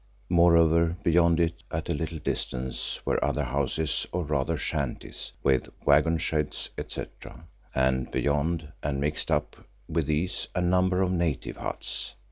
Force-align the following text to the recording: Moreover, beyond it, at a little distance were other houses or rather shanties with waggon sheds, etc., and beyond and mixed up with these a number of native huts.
Moreover, 0.31 0.97
beyond 1.03 1.39
it, 1.39 1.61
at 1.69 1.87
a 1.87 1.93
little 1.93 2.17
distance 2.17 2.99
were 3.05 3.23
other 3.23 3.43
houses 3.43 4.07
or 4.11 4.23
rather 4.23 4.57
shanties 4.57 5.31
with 5.43 5.69
waggon 5.85 6.17
sheds, 6.17 6.71
etc., 6.75 7.45
and 7.75 8.09
beyond 8.09 8.71
and 8.81 8.99
mixed 8.99 9.29
up 9.29 9.57
with 9.87 10.07
these 10.07 10.47
a 10.55 10.61
number 10.61 11.03
of 11.03 11.11
native 11.11 11.57
huts. 11.57 12.15